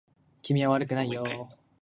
[0.41, 1.23] 君は悪くないよ